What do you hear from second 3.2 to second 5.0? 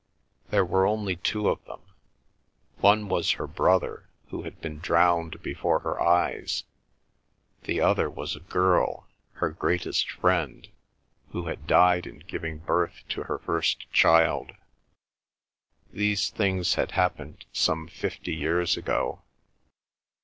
her brother, who had been